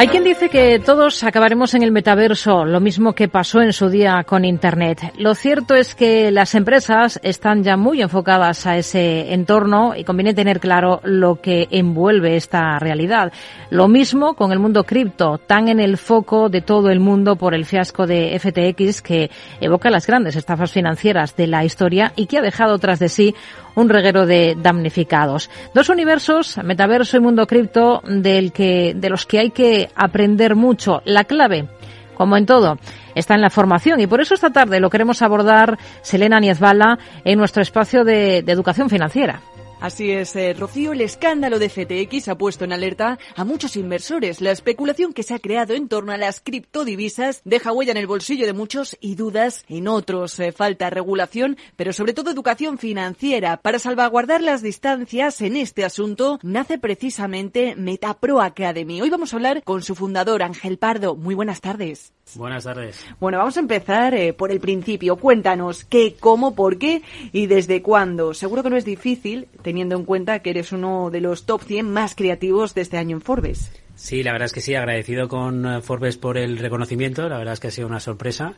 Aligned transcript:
Hay 0.00 0.06
quien 0.06 0.22
dice 0.22 0.48
que 0.48 0.78
todos 0.78 1.24
acabaremos 1.24 1.74
en 1.74 1.82
el 1.82 1.90
metaverso, 1.90 2.64
lo 2.64 2.78
mismo 2.78 3.14
que 3.14 3.26
pasó 3.26 3.62
en 3.62 3.72
su 3.72 3.88
día 3.88 4.22
con 4.24 4.44
Internet. 4.44 5.12
Lo 5.18 5.34
cierto 5.34 5.74
es 5.74 5.96
que 5.96 6.30
las 6.30 6.54
empresas 6.54 7.18
están 7.24 7.64
ya 7.64 7.76
muy 7.76 8.00
enfocadas 8.00 8.64
a 8.68 8.78
ese 8.78 9.34
entorno 9.34 9.96
y 9.96 10.04
conviene 10.04 10.34
tener 10.34 10.60
claro 10.60 11.00
lo 11.02 11.40
que 11.40 11.66
envuelve 11.72 12.36
esta 12.36 12.78
realidad. 12.78 13.32
Lo 13.70 13.88
mismo 13.88 14.34
con 14.34 14.52
el 14.52 14.60
mundo 14.60 14.84
cripto, 14.84 15.38
tan 15.38 15.66
en 15.66 15.80
el 15.80 15.96
foco 15.96 16.48
de 16.48 16.62
todo 16.62 16.90
el 16.90 17.00
mundo 17.00 17.34
por 17.34 17.52
el 17.52 17.66
fiasco 17.66 18.06
de 18.06 18.38
FTX 18.38 19.02
que 19.02 19.32
evoca 19.60 19.90
las 19.90 20.06
grandes 20.06 20.36
estafas 20.36 20.70
financieras 20.70 21.34
de 21.34 21.48
la 21.48 21.64
historia 21.64 22.12
y 22.14 22.26
que 22.26 22.38
ha 22.38 22.42
dejado 22.42 22.78
tras 22.78 23.00
de 23.00 23.08
sí 23.08 23.34
un 23.78 23.88
reguero 23.88 24.26
de 24.26 24.56
damnificados. 24.60 25.50
Dos 25.72 25.88
universos, 25.88 26.58
metaverso 26.64 27.16
y 27.16 27.20
mundo 27.20 27.46
cripto, 27.46 28.02
del 28.04 28.52
que, 28.52 28.92
de 28.94 29.08
los 29.08 29.24
que 29.24 29.38
hay 29.38 29.50
que 29.50 29.87
aprender 29.94 30.54
mucho. 30.56 31.02
La 31.04 31.24
clave, 31.24 31.68
como 32.14 32.36
en 32.36 32.46
todo, 32.46 32.78
está 33.14 33.34
en 33.34 33.40
la 33.40 33.50
formación 33.50 34.00
y 34.00 34.06
por 34.06 34.20
eso 34.20 34.34
esta 34.34 34.50
tarde 34.50 34.80
lo 34.80 34.90
queremos 34.90 35.22
abordar 35.22 35.78
Selena 36.02 36.40
Niezbala 36.40 36.98
en 37.24 37.38
nuestro 37.38 37.62
espacio 37.62 38.04
de, 38.04 38.42
de 38.42 38.52
educación 38.52 38.90
financiera. 38.90 39.40
Así 39.80 40.10
es, 40.10 40.34
eh, 40.34 40.54
Rocío, 40.58 40.92
el 40.92 41.00
escándalo 41.02 41.60
de 41.60 41.68
FTX 41.68 42.26
ha 42.26 42.36
puesto 42.36 42.64
en 42.64 42.72
alerta 42.72 43.16
a 43.36 43.44
muchos 43.44 43.76
inversores. 43.76 44.40
La 44.40 44.50
especulación 44.50 45.12
que 45.12 45.22
se 45.22 45.34
ha 45.34 45.38
creado 45.38 45.74
en 45.74 45.86
torno 45.86 46.10
a 46.10 46.16
las 46.16 46.40
criptodivisas 46.40 47.42
deja 47.44 47.72
huella 47.72 47.92
en 47.92 47.98
el 47.98 48.08
bolsillo 48.08 48.44
de 48.46 48.52
muchos 48.54 48.96
y 49.00 49.14
dudas 49.14 49.64
en 49.68 49.86
otros. 49.86 50.40
Eh, 50.40 50.50
falta 50.50 50.90
regulación, 50.90 51.56
pero 51.76 51.92
sobre 51.92 52.12
todo 52.12 52.32
educación 52.32 52.78
financiera. 52.78 53.58
Para 53.58 53.78
salvaguardar 53.78 54.42
las 54.42 54.62
distancias 54.62 55.40
en 55.42 55.56
este 55.56 55.84
asunto, 55.84 56.40
nace 56.42 56.78
precisamente 56.78 57.76
Metapro 57.76 58.40
Academy. 58.40 59.00
Hoy 59.00 59.10
vamos 59.10 59.32
a 59.32 59.36
hablar 59.36 59.62
con 59.62 59.82
su 59.82 59.94
fundador, 59.94 60.42
Ángel 60.42 60.78
Pardo. 60.78 61.14
Muy 61.14 61.36
buenas 61.36 61.60
tardes. 61.60 62.12
Buenas 62.34 62.64
tardes. 62.64 63.06
Bueno, 63.20 63.38
vamos 63.38 63.56
a 63.56 63.60
empezar 63.60 64.14
eh, 64.14 64.32
por 64.32 64.50
el 64.50 64.60
principio. 64.60 65.16
Cuéntanos 65.16 65.84
qué, 65.84 66.16
cómo, 66.18 66.54
por 66.54 66.78
qué 66.78 67.02
y 67.32 67.46
desde 67.46 67.80
cuándo. 67.80 68.34
Seguro 68.34 68.62
que 68.62 68.70
no 68.70 68.76
es 68.76 68.84
difícil 68.84 69.48
teniendo 69.68 69.96
en 69.96 70.06
cuenta 70.06 70.38
que 70.38 70.48
eres 70.48 70.72
uno 70.72 71.10
de 71.10 71.20
los 71.20 71.44
top 71.44 71.62
100 71.62 71.92
más 71.92 72.14
creativos 72.14 72.72
de 72.72 72.80
este 72.80 72.96
año 72.96 73.16
en 73.16 73.20
Forbes. 73.20 73.70
Sí, 73.96 74.22
la 74.22 74.32
verdad 74.32 74.46
es 74.46 74.54
que 74.54 74.62
sí, 74.62 74.74
agradecido 74.74 75.28
con 75.28 75.66
eh, 75.66 75.82
Forbes 75.82 76.16
por 76.16 76.38
el 76.38 76.56
reconocimiento, 76.56 77.28
la 77.28 77.36
verdad 77.36 77.52
es 77.52 77.60
que 77.60 77.68
ha 77.68 77.70
sido 77.70 77.86
una 77.86 78.00
sorpresa 78.00 78.54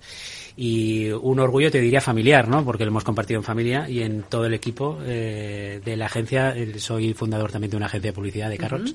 y 0.57 1.11
un 1.11 1.41
orgullo, 1.41 1.73
te 1.73 1.81
diría, 1.81 2.01
familiar, 2.01 2.47
¿no? 2.47 2.65
Porque 2.65 2.85
lo 2.85 2.91
hemos 2.91 3.03
compartido 3.03 3.41
en 3.41 3.45
familia 3.45 3.91
y 3.91 4.03
en 4.03 4.23
todo 4.23 4.45
el 4.45 4.55
equipo 4.55 5.01
eh, 5.03 5.81
de 5.85 5.97
la 5.97 6.07
agencia. 6.07 6.55
Soy 6.77 7.13
fundador 7.13 7.51
también 7.51 7.73
de 7.73 7.77
una 7.77 7.87
agencia 7.87 8.13
de 8.13 8.15
publicidad 8.15 8.49
de 8.49 8.59
Carrots 8.59 8.95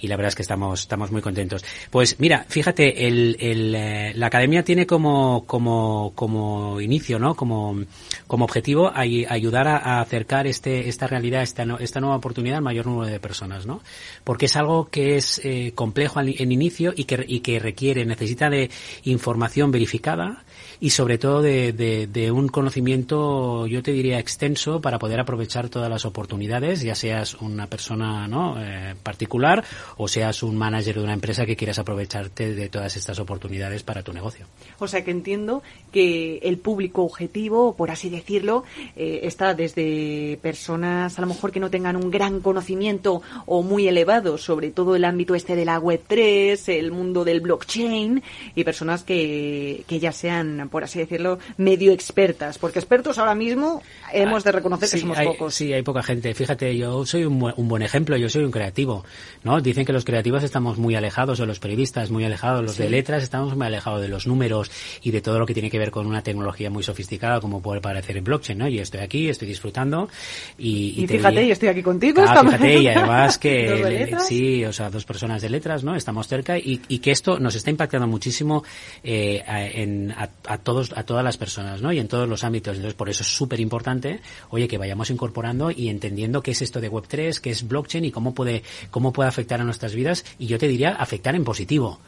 y 0.00 0.08
la 0.08 0.16
verdad 0.16 0.28
es 0.28 0.34
que 0.34 0.42
estamos, 0.42 0.80
estamos 0.80 1.10
muy 1.10 1.22
contentos. 1.22 1.64
Pues 1.90 2.18
mira, 2.18 2.44
fíjate, 2.48 3.06
el, 3.06 3.36
el, 3.40 3.74
eh, 3.74 4.12
la 4.14 4.26
academia 4.26 4.62
tiene 4.62 4.86
como, 4.86 5.44
como, 5.46 6.12
como 6.14 6.80
inicio, 6.80 7.18
¿no? 7.18 7.34
Como, 7.34 7.82
como 8.26 8.44
objetivo 8.44 8.90
ay, 8.94 9.26
ayudar 9.28 9.68
a, 9.68 9.76
a, 9.76 10.00
acercar 10.00 10.46
este, 10.46 10.88
esta 10.88 11.06
realidad, 11.06 11.42
esta, 11.42 11.64
esta 11.80 12.00
nueva 12.00 12.16
oportunidad 12.16 12.58
al 12.58 12.64
mayor 12.64 12.86
número 12.86 13.10
de 13.10 13.20
personas, 13.20 13.66
¿no? 13.66 13.82
Porque 14.24 14.46
es 14.46 14.56
algo 14.56 14.88
que 14.88 15.16
es 15.16 15.40
eh, 15.44 15.72
complejo 15.74 16.20
en 16.20 16.52
inicio 16.52 16.92
y 16.96 17.04
que, 17.04 17.24
y 17.26 17.40
que 17.40 17.58
requiere, 17.58 18.04
necesita 18.04 18.50
de 18.50 18.70
información 19.04 19.70
verificada, 19.70 20.44
y 20.80 20.90
sobre 20.90 21.18
todo 21.18 21.42
de, 21.42 21.72
de, 21.72 22.06
de, 22.06 22.30
un 22.30 22.48
conocimiento, 22.48 23.66
yo 23.66 23.82
te 23.82 23.92
diría, 23.92 24.18
extenso 24.18 24.80
para 24.80 24.98
poder 24.98 25.20
aprovechar 25.20 25.68
todas 25.68 25.88
las 25.88 26.04
oportunidades, 26.04 26.82
ya 26.82 26.94
seas 26.94 27.34
una 27.34 27.66
persona 27.66 28.28
¿no? 28.28 28.56
Eh, 28.58 28.94
particular 29.02 29.64
o 29.96 30.08
seas 30.08 30.42
un 30.42 30.56
manager 30.56 30.96
de 30.96 31.02
una 31.02 31.12
empresa 31.12 31.46
que 31.46 31.56
quieras 31.56 31.78
aprovecharte 31.78 32.54
de 32.54 32.68
todas 32.68 32.96
estas 32.96 33.18
oportunidades 33.18 33.82
para 33.82 34.02
tu 34.02 34.12
negocio. 34.12 34.46
O 34.78 34.88
sea 34.88 35.04
que 35.04 35.10
entiendo 35.10 35.62
que 35.92 36.38
el 36.38 36.58
público 36.58 37.02
objetivo, 37.02 37.74
por 37.74 37.90
así 37.90 38.10
decirlo, 38.10 38.64
eh, 38.96 39.20
está 39.22 39.54
desde 39.54 40.38
personas 40.42 41.18
a 41.18 41.20
lo 41.20 41.28
mejor 41.28 41.52
que 41.52 41.60
no 41.60 41.70
tengan 41.70 41.96
un 41.96 42.10
gran 42.10 42.40
conocimiento 42.40 43.22
o 43.46 43.62
muy 43.62 43.88
elevado 43.88 44.38
sobre 44.38 44.70
todo 44.70 44.96
el 44.96 45.04
ámbito 45.04 45.34
este 45.34 45.56
de 45.56 45.64
la 45.64 45.80
Web3, 45.80 46.68
el 46.72 46.92
mundo 46.92 47.24
del 47.24 47.40
blockchain 47.40 48.22
y 48.54 48.64
personas 48.64 49.02
que, 49.02 49.84
que 49.86 49.98
ya 49.98 50.12
sean 50.12 50.68
por 50.70 50.84
así 50.84 50.98
decirlo, 50.98 51.38
medio 51.56 51.92
expertas, 51.92 52.58
porque 52.58 52.78
expertos 52.78 53.18
ahora 53.18 53.34
mismo 53.34 53.82
hemos 54.12 54.44
de 54.44 54.52
reconocer 54.52 54.88
que 54.88 54.96
sí, 54.96 55.00
somos 55.00 55.18
hay, 55.18 55.26
pocos. 55.26 55.54
Sí, 55.54 55.72
hay 55.72 55.82
poca 55.82 56.02
gente. 56.02 56.34
Fíjate, 56.34 56.76
yo 56.76 57.04
soy 57.06 57.24
un, 57.24 57.52
un, 57.56 57.68
buen 57.68 57.82
ejemplo, 57.82 58.16
yo 58.16 58.28
soy 58.28 58.44
un 58.44 58.50
creativo, 58.50 59.04
¿no? 59.44 59.60
Dicen 59.76 59.84
que 59.84 59.92
los 59.92 60.06
creativos 60.06 60.42
estamos 60.42 60.78
muy 60.78 60.94
alejados, 60.94 61.38
o 61.38 61.44
los 61.44 61.58
periodistas 61.58 62.10
muy 62.10 62.24
alejados, 62.24 62.62
los 62.62 62.76
sí. 62.76 62.84
de 62.84 62.88
letras 62.88 63.22
estamos 63.22 63.54
muy 63.54 63.66
alejados 63.66 64.00
de 64.00 64.08
los 64.08 64.26
números 64.26 64.70
y 65.02 65.10
de 65.10 65.20
todo 65.20 65.38
lo 65.38 65.44
que 65.44 65.52
tiene 65.52 65.70
que 65.70 65.78
ver 65.78 65.90
con 65.90 66.06
una 66.06 66.22
tecnología 66.22 66.70
muy 66.70 66.82
sofisticada 66.82 67.42
como 67.42 67.60
puede 67.60 67.82
parecer 67.82 68.16
en 68.16 68.24
blockchain, 68.24 68.58
¿no? 68.58 68.68
Y 68.68 68.78
estoy 68.78 69.00
aquí, 69.00 69.28
estoy 69.28 69.46
disfrutando 69.46 70.08
y... 70.56 70.94
Y, 70.96 71.04
y 71.04 71.06
fíjate, 71.06 71.28
diría, 71.28 71.48
y 71.48 71.50
estoy 71.50 71.68
aquí 71.68 71.82
contigo. 71.82 72.22
Ah, 72.26 72.42
fíjate, 72.42 72.78
y 72.78 72.88
además 72.88 73.36
que... 73.36 74.08
le, 74.08 74.18
sí, 74.20 74.64
o 74.64 74.72
sea, 74.72 74.88
dos 74.88 75.04
personas 75.04 75.42
de 75.42 75.50
letras, 75.50 75.84
¿no? 75.84 75.94
Estamos 75.94 76.26
cerca 76.26 76.56
y, 76.56 76.80
y 76.88 77.00
que 77.00 77.10
esto 77.10 77.38
nos 77.38 77.54
está 77.54 77.68
impactando 77.68 78.06
muchísimo 78.06 78.64
eh, 79.04 79.44
en, 79.74 80.10
a, 80.12 80.30
a 80.46 80.56
todos, 80.56 80.94
a 80.96 81.02
todas 81.02 81.22
las 81.22 81.36
personas, 81.36 81.82
¿no? 81.82 81.92
Y 81.92 81.98
en 81.98 82.08
todos 82.08 82.26
los 82.26 82.44
ámbitos. 82.44 82.76
Entonces, 82.76 82.94
por 82.94 83.10
eso 83.10 83.24
es 83.24 83.28
súper 83.28 83.60
importante, 83.60 84.20
oye, 84.48 84.68
que 84.68 84.78
vayamos 84.78 85.10
incorporando 85.10 85.70
y 85.70 85.90
entendiendo 85.90 86.40
qué 86.40 86.52
es 86.52 86.62
esto 86.62 86.80
de 86.80 86.90
Web3, 86.90 87.40
qué 87.40 87.50
es 87.50 87.68
blockchain 87.68 88.06
y 88.06 88.10
cómo 88.10 88.32
puede, 88.32 88.62
cómo 88.90 89.12
puede 89.12 89.28
afectar 89.28 89.60
a 89.60 89.65
nuestras 89.66 89.94
vidas. 89.94 90.24
Y 90.38 90.46
yo 90.46 90.58
te 90.58 90.68
diría, 90.68 90.90
afectar 90.90 91.34
en 91.34 91.44
positivo. 91.44 92.00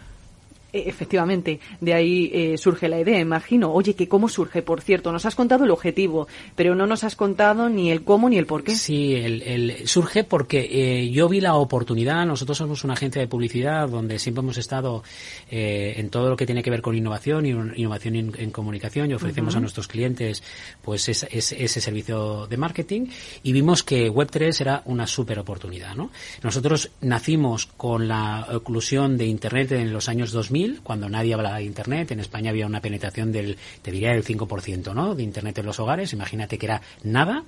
E, 0.72 0.88
Efectivamente, 0.88 1.60
de 1.80 1.94
ahí 1.94 2.30
eh, 2.32 2.58
surge 2.58 2.88
la 2.88 3.00
idea, 3.00 3.18
imagino. 3.18 3.72
Oye, 3.72 3.94
que 3.94 4.08
cómo 4.08 4.28
surge, 4.28 4.62
por 4.62 4.80
cierto, 4.80 5.12
nos 5.12 5.24
has 5.24 5.34
contado 5.34 5.64
el 5.64 5.70
objetivo, 5.70 6.28
pero 6.56 6.74
no 6.74 6.86
nos 6.86 7.04
has 7.04 7.16
contado 7.16 7.68
ni 7.68 7.90
el 7.90 8.02
cómo 8.02 8.28
ni 8.28 8.36
el 8.36 8.46
por 8.46 8.64
qué. 8.64 8.74
Sí, 8.74 9.14
el, 9.14 9.42
el 9.42 9.88
surge 9.88 10.24
porque 10.24 10.68
eh, 10.70 11.10
yo 11.10 11.28
vi 11.28 11.40
la 11.40 11.54
oportunidad. 11.54 12.26
Nosotros 12.26 12.58
somos 12.58 12.84
una 12.84 12.94
agencia 12.94 13.20
de 13.20 13.28
publicidad 13.28 13.88
donde 13.88 14.18
siempre 14.18 14.40
hemos 14.40 14.58
estado 14.58 15.02
eh, 15.50 15.94
en 15.96 16.10
todo 16.10 16.28
lo 16.30 16.36
que 16.36 16.46
tiene 16.46 16.62
que 16.62 16.70
ver 16.70 16.82
con 16.82 16.96
innovación 16.96 17.46
y 17.46 17.50
innovación 17.50 18.16
en, 18.16 18.32
en 18.36 18.50
comunicación 18.50 19.10
y 19.10 19.14
ofrecemos 19.14 19.54
uh 19.54 19.56
-huh. 19.56 19.58
a 19.58 19.62
nuestros 19.62 19.88
clientes 19.88 20.42
pues 20.82 21.08
ese, 21.08 21.28
ese, 21.30 21.62
ese, 21.62 21.80
servicio 21.80 22.46
de 22.46 22.56
marketing 22.56 23.06
y 23.42 23.52
vimos 23.52 23.82
que 23.82 24.10
Web3 24.10 24.60
era 24.60 24.82
una 24.86 25.06
súper 25.06 25.38
oportunidad, 25.38 25.94
¿no? 25.94 26.10
Nosotros 26.42 26.90
nacimos 27.00 27.66
con 27.66 28.08
la 28.08 28.48
oclusión 28.52 29.16
de 29.16 29.26
Internet 29.26 29.72
en 29.72 29.92
los 29.92 30.08
años 30.08 30.32
2000 30.32 30.57
cuando 30.82 31.08
nadie 31.08 31.34
hablaba 31.34 31.58
de 31.58 31.64
Internet. 31.64 32.10
En 32.10 32.20
España 32.20 32.50
había 32.50 32.66
una 32.66 32.80
penetración 32.80 33.32
del, 33.32 33.56
te 33.82 33.90
diría, 33.90 34.12
del 34.12 34.24
5%, 34.24 34.94
¿no? 34.94 35.14
De 35.14 35.22
Internet 35.22 35.58
en 35.58 35.66
los 35.66 35.80
hogares. 35.80 36.12
Imagínate 36.12 36.58
que 36.58 36.66
era 36.66 36.82
nada. 37.02 37.44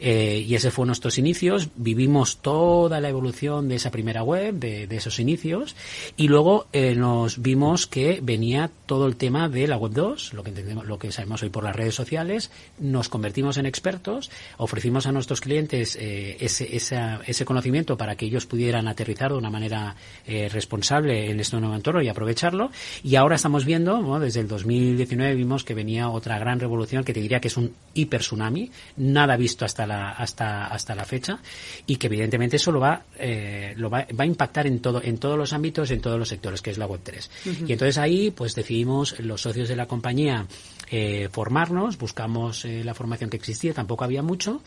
Eh, 0.00 0.44
y 0.46 0.54
ese 0.54 0.70
fue 0.70 0.86
nuestros 0.86 1.18
inicios. 1.18 1.68
Vivimos 1.76 2.38
toda 2.38 3.00
la 3.00 3.08
evolución 3.08 3.68
de 3.68 3.76
esa 3.76 3.90
primera 3.90 4.22
web, 4.22 4.54
de, 4.54 4.96
esos 4.96 5.18
inicios. 5.18 5.76
Y 6.16 6.28
luego 6.28 6.66
eh, 6.72 6.94
nos 6.94 7.42
vimos 7.42 7.86
que 7.86 8.20
venía 8.22 8.70
todo 8.86 9.06
el 9.06 9.16
tema 9.16 9.48
de 9.48 9.66
la 9.66 9.76
web 9.76 9.92
2, 9.92 10.32
lo 10.34 10.42
que 10.42 10.50
entendemos, 10.50 10.86
lo 10.86 10.98
que 10.98 11.12
sabemos 11.12 11.42
hoy 11.42 11.50
por 11.50 11.64
las 11.64 11.76
redes 11.76 11.94
sociales. 11.94 12.50
Nos 12.78 13.08
convertimos 13.08 13.58
en 13.58 13.66
expertos, 13.66 14.30
ofrecimos 14.56 15.06
a 15.06 15.12
nuestros 15.12 15.40
clientes 15.40 15.96
eh, 16.00 16.36
ese, 16.40 16.76
esa, 16.76 17.20
ese 17.26 17.44
conocimiento 17.44 17.96
para 17.96 18.16
que 18.16 18.26
ellos 18.26 18.46
pudieran 18.46 18.88
aterrizar 18.88 19.32
de 19.32 19.38
una 19.38 19.50
manera 19.50 19.96
eh, 20.26 20.48
responsable 20.48 21.30
en 21.30 21.40
este 21.40 21.58
nuevo 21.58 21.74
entorno 21.74 22.02
y 22.02 22.08
aprovecharlo. 22.08 22.70
Y 23.02 23.16
ahora 23.16 23.36
estamos 23.36 23.64
viendo, 23.64 24.18
desde 24.18 24.40
el 24.40 24.48
2019 24.48 25.34
vimos 25.34 25.64
que 25.64 25.74
venía 25.74 26.08
otra 26.08 26.38
gran 26.38 26.60
revolución 26.60 27.04
que 27.04 27.12
te 27.12 27.20
diría 27.20 27.40
que 27.40 27.48
es 27.48 27.56
un 27.56 27.74
hiper 27.94 28.20
tsunami, 28.20 28.70
nada 28.96 29.36
visto 29.36 29.64
hasta 29.64 29.85
la, 29.86 30.10
hasta, 30.10 30.66
hasta 30.66 30.94
la 30.94 31.04
fecha, 31.04 31.38
y 31.86 31.96
que 31.96 32.06
evidentemente 32.06 32.56
eso 32.56 32.72
lo 32.72 32.80
va, 32.80 33.04
eh, 33.18 33.74
lo 33.76 33.90
va, 33.90 34.06
va 34.18 34.24
a 34.24 34.26
impactar 34.26 34.66
en 34.66 34.80
todo, 34.80 35.02
en 35.02 35.18
todos 35.18 35.38
los 35.38 35.52
ámbitos, 35.52 35.90
en 35.90 36.00
todos 36.00 36.18
los 36.18 36.28
sectores, 36.28 36.62
que 36.62 36.70
es 36.70 36.78
la 36.78 36.86
web 36.86 37.00
3. 37.02 37.30
Uh 37.46 37.48
-huh. 37.48 37.68
Y 37.68 37.72
entonces 37.72 37.98
ahí, 37.98 38.30
pues 38.30 38.54
decidimos 38.54 39.18
los 39.20 39.40
socios 39.42 39.68
de 39.68 39.76
la 39.76 39.86
compañía 39.86 40.46
eh, 40.90 41.28
formarnos, 41.32 41.98
buscamos 41.98 42.64
eh, 42.64 42.84
la 42.84 42.94
formación 42.94 43.30
que 43.30 43.36
existía, 43.36 43.74
tampoco 43.74 44.04
había 44.04 44.22
mucho, 44.22 44.62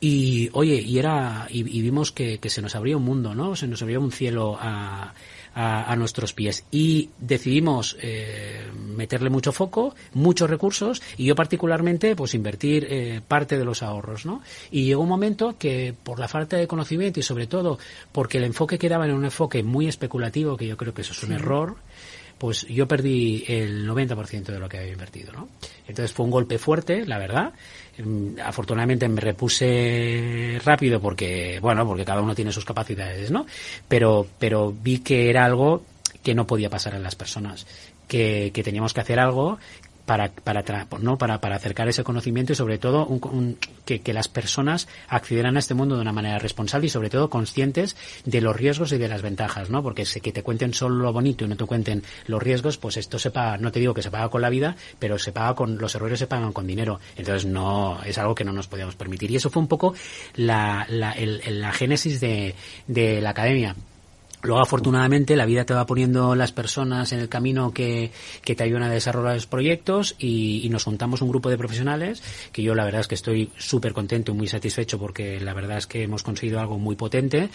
y 0.00 0.50
oye, 0.52 0.80
y 0.80 0.98
era, 0.98 1.46
y, 1.48 1.60
y 1.60 1.82
vimos 1.82 2.12
que, 2.12 2.38
que, 2.38 2.50
se 2.50 2.60
nos 2.60 2.74
abría 2.74 2.96
un 2.96 3.04
mundo, 3.04 3.34
¿no? 3.34 3.54
Se 3.54 3.66
nos 3.66 3.80
abría 3.82 4.00
un 4.00 4.10
cielo 4.10 4.56
a, 4.60 5.14
a, 5.54 5.96
nuestros 5.96 6.32
pies. 6.32 6.64
Y 6.70 7.10
decidimos 7.18 7.96
eh, 8.00 8.70
meterle 8.74 9.30
mucho 9.30 9.52
foco, 9.52 9.94
muchos 10.14 10.48
recursos 10.48 11.02
y 11.16 11.24
yo 11.24 11.34
particularmente 11.34 12.14
pues 12.16 12.34
invertir 12.34 12.86
eh, 12.88 13.20
parte 13.26 13.58
de 13.58 13.64
los 13.64 13.82
ahorros, 13.82 14.26
¿no? 14.26 14.42
Y 14.70 14.84
llegó 14.84 15.02
un 15.02 15.08
momento 15.08 15.56
que 15.58 15.94
por 16.02 16.18
la 16.18 16.28
falta 16.28 16.56
de 16.56 16.66
conocimiento 16.66 17.20
y 17.20 17.22
sobre 17.22 17.46
todo 17.46 17.78
porque 18.12 18.38
el 18.38 18.44
enfoque 18.44 18.78
quedaba 18.78 19.06
en 19.06 19.12
un 19.12 19.24
enfoque 19.24 19.62
muy 19.62 19.88
especulativo, 19.88 20.56
que 20.56 20.66
yo 20.66 20.76
creo 20.76 20.94
que 20.94 21.02
eso 21.02 21.12
es 21.12 21.22
un 21.22 21.32
error, 21.32 21.76
pues 22.40 22.66
yo 22.68 22.88
perdí 22.88 23.44
el 23.48 23.86
90% 23.86 24.44
de 24.44 24.58
lo 24.58 24.66
que 24.66 24.78
había 24.78 24.92
invertido, 24.92 25.30
¿no? 25.30 25.50
Entonces 25.86 26.10
fue 26.10 26.24
un 26.24 26.30
golpe 26.30 26.56
fuerte, 26.56 27.04
la 27.04 27.18
verdad. 27.18 27.52
Mm, 28.02 28.40
afortunadamente 28.42 29.06
me 29.10 29.20
repuse 29.20 30.58
rápido 30.64 31.02
porque, 31.02 31.58
bueno, 31.60 31.86
porque 31.86 32.06
cada 32.06 32.22
uno 32.22 32.34
tiene 32.34 32.50
sus 32.50 32.64
capacidades, 32.64 33.30
¿no? 33.30 33.44
Pero, 33.86 34.26
pero 34.38 34.72
vi 34.72 35.00
que 35.00 35.28
era 35.28 35.44
algo 35.44 35.84
que 36.22 36.34
no 36.34 36.46
podía 36.46 36.70
pasar 36.70 36.94
en 36.94 37.02
las 37.02 37.14
personas, 37.14 37.66
que, 38.08 38.50
que 38.54 38.62
teníamos 38.62 38.94
que 38.94 39.02
hacer 39.02 39.20
algo 39.20 39.58
para, 40.10 40.28
para, 40.32 40.64
¿no? 40.98 41.18
para, 41.18 41.40
para 41.40 41.54
acercar 41.54 41.88
ese 41.88 42.02
conocimiento 42.02 42.52
y 42.52 42.56
sobre 42.56 42.78
todo 42.78 43.08
que, 43.84 44.00
que, 44.00 44.12
las 44.12 44.26
personas 44.26 44.88
accedieran 45.06 45.54
a 45.54 45.60
este 45.60 45.74
mundo 45.74 45.94
de 45.94 46.00
una 46.00 46.10
manera 46.10 46.40
responsable 46.40 46.88
y 46.88 46.90
sobre 46.90 47.10
todo 47.10 47.30
conscientes 47.30 47.96
de 48.24 48.40
los 48.40 48.56
riesgos 48.56 48.90
y 48.90 48.98
de 48.98 49.06
las 49.06 49.22
ventajas, 49.22 49.70
¿no? 49.70 49.84
Porque 49.84 50.04
si 50.04 50.20
que 50.20 50.32
te 50.32 50.42
cuenten 50.42 50.74
solo 50.74 50.96
lo 50.96 51.12
bonito 51.12 51.44
y 51.44 51.48
no 51.48 51.56
te 51.56 51.64
cuenten 51.64 52.02
los 52.26 52.42
riesgos, 52.42 52.76
pues 52.76 52.96
esto 52.96 53.20
se 53.20 53.30
paga, 53.30 53.56
no 53.58 53.70
te 53.70 53.78
digo 53.78 53.94
que 53.94 54.02
se 54.02 54.10
paga 54.10 54.28
con 54.30 54.42
la 54.42 54.50
vida, 54.50 54.74
pero 54.98 55.16
se 55.16 55.30
paga 55.30 55.54
con, 55.54 55.78
los 55.78 55.94
errores 55.94 56.18
se 56.18 56.26
pagan 56.26 56.52
con 56.52 56.66
dinero. 56.66 56.98
Entonces 57.16 57.48
no, 57.48 58.02
es 58.02 58.18
algo 58.18 58.34
que 58.34 58.42
no 58.42 58.52
nos 58.52 58.66
podíamos 58.66 58.96
permitir. 58.96 59.30
Y 59.30 59.36
eso 59.36 59.48
fue 59.48 59.62
un 59.62 59.68
poco 59.68 59.94
la, 60.34 60.86
la, 60.88 61.12
el, 61.12 61.40
la 61.60 61.70
génesis 61.70 62.18
de, 62.18 62.56
de 62.88 63.20
la 63.20 63.30
academia. 63.30 63.76
Luego, 64.42 64.62
afortunadamente, 64.62 65.36
la 65.36 65.46
vida 65.46 65.64
te 65.64 65.74
va 65.74 65.86
poniendo 65.86 66.34
las 66.34 66.52
personas 66.52 67.12
en 67.12 67.20
el 67.20 67.28
camino 67.28 67.72
que, 67.72 68.10
que 68.42 68.54
te 68.54 68.64
ayudan 68.64 68.84
a 68.84 68.90
desarrollar 68.90 69.34
los 69.34 69.46
proyectos 69.46 70.16
y, 70.18 70.60
y, 70.64 70.68
nos 70.70 70.84
juntamos 70.84 71.20
un 71.20 71.28
grupo 71.28 71.50
de 71.50 71.58
profesionales 71.58 72.22
que 72.52 72.62
yo 72.62 72.74
la 72.74 72.84
verdad 72.84 73.02
es 73.02 73.08
que 73.08 73.14
estoy 73.14 73.50
súper 73.58 73.92
contento 73.92 74.32
y 74.32 74.34
muy 74.34 74.46
satisfecho 74.46 74.98
porque 74.98 75.40
la 75.40 75.52
verdad 75.52 75.78
es 75.78 75.86
que 75.86 76.02
hemos 76.02 76.22
conseguido 76.22 76.60
algo 76.60 76.78
muy 76.78 76.96
potente 76.96 77.50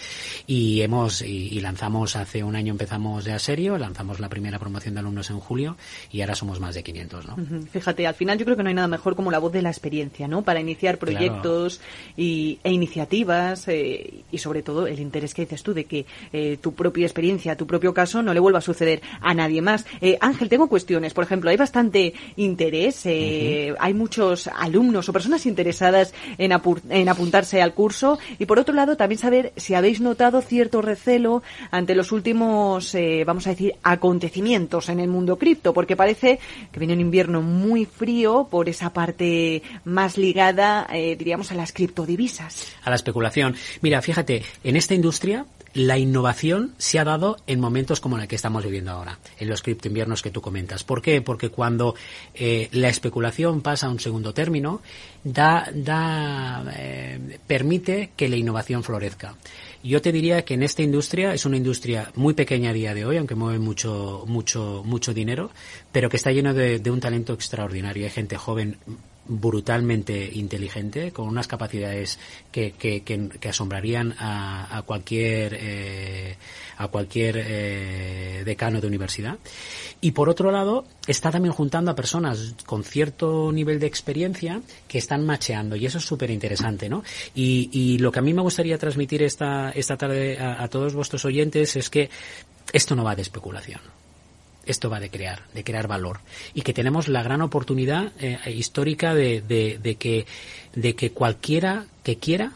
y 0.46 0.80
hemos 0.82 1.22
y, 1.22 1.48
y, 1.48 1.60
lanzamos 1.60 2.16
hace 2.16 2.44
un 2.44 2.56
año 2.56 2.72
empezamos 2.72 3.24
de 3.24 3.32
a 3.32 3.38
serio, 3.38 3.78
lanzamos 3.78 4.20
la 4.20 4.28
primera 4.28 4.58
promoción 4.58 4.94
de 4.94 5.00
alumnos 5.00 5.30
en 5.30 5.40
julio 5.40 5.76
y 6.10 6.20
ahora 6.20 6.34
somos 6.34 6.60
más 6.60 6.74
de 6.74 6.82
500, 6.82 7.26
¿no? 7.26 7.36
Fíjate, 7.70 8.06
al 8.06 8.14
final 8.14 8.38
yo 8.38 8.44
creo 8.44 8.56
que 8.56 8.62
no 8.62 8.68
hay 8.68 8.74
nada 8.74 8.88
mejor 8.88 9.16
como 9.16 9.30
la 9.30 9.38
voz 9.38 9.52
de 9.52 9.62
la 9.62 9.70
experiencia, 9.70 10.28
¿no? 10.28 10.42
Para 10.42 10.60
iniciar 10.60 10.98
proyectos 10.98 11.80
y, 12.16 12.58
e 12.62 12.72
iniciativas 12.72 13.68
eh, 13.68 14.24
y 14.30 14.38
sobre 14.38 14.62
todo 14.62 14.86
el 14.86 15.00
interés 15.00 15.34
que 15.34 15.42
dices 15.42 15.62
tú 15.62 15.74
de 15.74 15.84
que 15.84 16.06
eh, 16.32 16.58
tu 16.60 16.72
propia 16.76 17.06
experiencia, 17.06 17.56
tu 17.56 17.66
propio 17.66 17.92
caso, 17.92 18.22
no 18.22 18.32
le 18.32 18.40
vuelva 18.40 18.58
a 18.58 18.62
suceder 18.62 19.00
a 19.20 19.34
nadie 19.34 19.62
más. 19.62 19.86
Eh, 20.00 20.18
Ángel, 20.20 20.48
tengo 20.48 20.68
cuestiones. 20.68 21.14
Por 21.14 21.24
ejemplo, 21.24 21.50
hay 21.50 21.56
bastante 21.56 22.14
interés, 22.36 23.04
eh, 23.06 23.74
hay 23.78 23.94
muchos 23.94 24.48
alumnos 24.48 25.08
o 25.08 25.12
personas 25.12 25.46
interesadas 25.46 26.14
en, 26.38 26.52
en 26.90 27.08
apuntarse 27.08 27.60
al 27.62 27.74
curso. 27.74 28.18
Y 28.38 28.46
por 28.46 28.58
otro 28.58 28.74
lado, 28.74 28.96
también 28.96 29.18
saber 29.18 29.52
si 29.56 29.74
habéis 29.74 30.00
notado 30.00 30.40
cierto 30.42 30.82
recelo 30.82 31.42
ante 31.70 31.94
los 31.94 32.12
últimos, 32.12 32.94
eh, 32.94 33.24
vamos 33.26 33.46
a 33.46 33.50
decir, 33.50 33.74
acontecimientos 33.82 34.88
en 34.88 35.00
el 35.00 35.08
mundo 35.08 35.38
cripto, 35.38 35.72
porque 35.72 35.96
parece 35.96 36.38
que 36.70 36.78
viene 36.78 36.94
un 36.94 37.00
invierno 37.00 37.42
muy 37.42 37.86
frío 37.86 38.46
por 38.50 38.68
esa 38.68 38.92
parte 38.92 39.62
más 39.84 40.18
ligada, 40.18 40.86
diríamos, 40.92 41.50
a 41.52 41.54
las 41.54 41.72
criptodivisas. 41.72 42.68
A 42.84 42.90
la 42.90 42.96
especulación. 42.96 43.56
Mira, 43.80 44.02
fíjate, 44.02 44.42
en 44.64 44.76
esta 44.76 44.94
industria 44.94 45.46
la 45.74 45.98
innovación 45.98 46.65
se 46.78 46.98
ha 46.98 47.04
dado 47.04 47.36
en 47.46 47.60
momentos 47.60 48.00
como 48.00 48.18
el 48.18 48.28
que 48.28 48.36
estamos 48.36 48.64
viviendo 48.64 48.90
ahora, 48.90 49.18
en 49.38 49.48
los 49.48 49.62
criptoinviernos 49.62 50.22
que 50.22 50.30
tú 50.30 50.40
comentas. 50.40 50.84
¿Por 50.84 51.02
qué? 51.02 51.22
Porque 51.22 51.50
cuando 51.50 51.94
eh, 52.34 52.68
la 52.72 52.88
especulación 52.88 53.60
pasa 53.60 53.86
a 53.86 53.90
un 53.90 54.00
segundo 54.00 54.32
término, 54.34 54.80
da, 55.24 55.68
da, 55.74 56.64
eh, 56.76 57.38
permite 57.46 58.10
que 58.16 58.28
la 58.28 58.36
innovación 58.36 58.82
florezca. 58.82 59.36
Yo 59.82 60.02
te 60.02 60.12
diría 60.12 60.44
que 60.44 60.54
en 60.54 60.62
esta 60.62 60.82
industria 60.82 61.32
es 61.34 61.44
una 61.44 61.56
industria 61.56 62.10
muy 62.16 62.34
pequeña 62.34 62.70
a 62.70 62.72
día 62.72 62.94
de 62.94 63.04
hoy, 63.04 63.16
aunque 63.18 63.34
mueve 63.34 63.58
mucho, 63.58 64.24
mucho, 64.26 64.82
mucho 64.84 65.14
dinero, 65.14 65.50
pero 65.92 66.08
que 66.08 66.16
está 66.16 66.32
lleno 66.32 66.54
de, 66.54 66.78
de 66.80 66.90
un 66.90 67.00
talento 67.00 67.32
extraordinario. 67.32 68.04
Hay 68.04 68.10
gente 68.10 68.36
joven 68.36 68.78
brutalmente 69.28 70.30
inteligente, 70.34 71.12
con 71.12 71.28
unas 71.28 71.48
capacidades 71.48 72.18
que, 72.52 72.72
que, 72.72 73.02
que, 73.02 73.48
asombrarían 73.48 74.14
a, 74.18 74.76
a 74.76 74.82
cualquier 74.82 75.56
eh, 75.58 76.36
a 76.78 76.88
cualquier 76.88 77.36
eh, 77.38 78.42
decano 78.44 78.80
de 78.80 78.86
universidad. 78.86 79.38
Y 80.00 80.12
por 80.12 80.28
otro 80.28 80.50
lado, 80.50 80.84
está 81.06 81.30
también 81.30 81.52
juntando 81.52 81.90
a 81.90 81.94
personas 81.94 82.54
con 82.66 82.84
cierto 82.84 83.50
nivel 83.50 83.80
de 83.80 83.86
experiencia 83.86 84.60
que 84.88 84.98
están 84.98 85.24
macheando, 85.24 85.76
y 85.76 85.86
eso 85.86 85.98
es 85.98 86.04
súper 86.04 86.30
interesante, 86.30 86.88
¿no? 86.88 87.02
Y, 87.34 87.96
lo 87.98 88.12
que 88.12 88.18
a 88.18 88.22
mí 88.22 88.34
me 88.34 88.42
gustaría 88.42 88.76
transmitir 88.78 89.22
esta, 89.22 89.70
esta 89.70 89.96
tarde 89.96 90.38
a 90.38 90.68
todos 90.68 90.94
vuestros 90.94 91.24
oyentes 91.24 91.76
es 91.76 91.88
que 91.88 92.10
esto 92.72 92.94
no 92.94 93.04
va 93.04 93.16
de 93.16 93.22
especulación 93.22 93.80
esto 94.66 94.90
va 94.90 95.00
de 95.00 95.10
crear, 95.10 95.42
de 95.54 95.64
crear 95.64 95.88
valor. 95.88 96.20
Y 96.54 96.62
que 96.62 96.72
tenemos 96.72 97.08
la 97.08 97.22
gran 97.22 97.42
oportunidad 97.42 98.12
eh, 98.18 98.38
histórica 98.52 99.14
de, 99.14 99.40
de, 99.40 99.78
de, 99.82 99.94
que, 99.96 100.26
de 100.74 100.94
que 100.94 101.12
cualquiera 101.12 101.86
que 102.02 102.18
quiera 102.18 102.52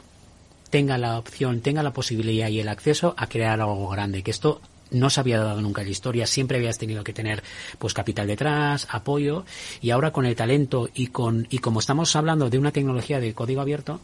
tenga 0.70 0.98
la 0.98 1.18
opción, 1.18 1.60
tenga 1.60 1.82
la 1.82 1.92
posibilidad 1.92 2.48
y 2.48 2.60
el 2.60 2.68
acceso 2.68 3.14
a 3.16 3.26
crear 3.26 3.60
algo 3.60 3.88
grande. 3.88 4.22
Que 4.22 4.30
esto 4.30 4.60
no 4.90 5.10
se 5.10 5.20
había 5.20 5.38
dado 5.38 5.60
nunca 5.60 5.82
en 5.82 5.88
la 5.88 5.92
historia, 5.92 6.26
siempre 6.26 6.58
habías 6.58 6.78
tenido 6.78 7.04
que 7.04 7.12
tener 7.12 7.42
pues 7.78 7.94
capital 7.94 8.26
detrás, 8.26 8.86
apoyo, 8.90 9.44
y 9.80 9.90
ahora 9.90 10.12
con 10.12 10.26
el 10.26 10.36
talento 10.36 10.88
y 10.94 11.08
con, 11.08 11.46
y 11.50 11.58
como 11.58 11.80
estamos 11.80 12.14
hablando 12.16 12.50
de 12.50 12.58
una 12.58 12.72
tecnología 12.72 13.20
de 13.20 13.34
código 13.34 13.60
abierto, 13.60 14.00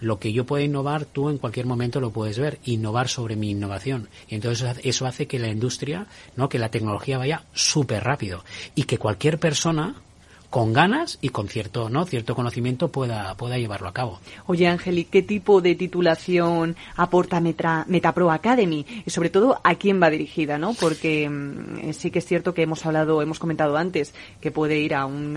lo 0.00 0.18
que 0.18 0.32
yo 0.32 0.44
pueda 0.44 0.64
innovar, 0.64 1.04
tú 1.04 1.28
en 1.28 1.38
cualquier 1.38 1.66
momento 1.66 2.00
lo 2.00 2.10
puedes 2.10 2.38
ver, 2.38 2.58
innovar 2.64 3.08
sobre 3.08 3.36
mi 3.36 3.50
innovación. 3.50 4.08
Y 4.28 4.34
entonces 4.34 4.78
eso 4.84 5.06
hace 5.06 5.26
que 5.26 5.38
la 5.38 5.48
industria, 5.48 6.06
¿no? 6.36 6.48
que 6.48 6.58
la 6.58 6.70
tecnología 6.70 7.18
vaya 7.18 7.44
súper 7.52 8.04
rápido 8.04 8.44
y 8.74 8.84
que 8.84 8.98
cualquier 8.98 9.38
persona 9.38 9.96
con 10.50 10.72
ganas 10.72 11.18
y 11.20 11.28
con 11.28 11.48
cierto 11.48 11.88
no 11.90 12.04
cierto 12.06 12.34
conocimiento 12.34 12.88
pueda 12.88 13.34
pueda 13.34 13.58
llevarlo 13.58 13.88
a 13.88 13.92
cabo. 13.92 14.20
Oye 14.46 14.66
Ángel, 14.66 14.98
¿y 14.98 15.04
qué 15.04 15.22
tipo 15.22 15.60
de 15.60 15.74
titulación 15.74 16.76
aporta 16.96 17.40
Meta, 17.40 17.84
MetaPro 17.88 18.30
Academy? 18.30 18.86
Y 19.04 19.10
sobre 19.10 19.30
todo, 19.30 19.60
¿a 19.62 19.74
quién 19.74 20.02
va 20.02 20.10
dirigida? 20.10 20.58
¿no? 20.58 20.74
Porque 20.74 21.28
mm, 21.28 21.92
sí 21.92 22.10
que 22.10 22.20
es 22.20 22.26
cierto 22.26 22.54
que 22.54 22.62
hemos 22.62 22.84
hablado, 22.86 23.20
hemos 23.20 23.38
comentado 23.38 23.76
antes, 23.76 24.14
que 24.40 24.50
puede 24.50 24.78
ir 24.78 24.94
a 24.94 25.06
un 25.06 25.36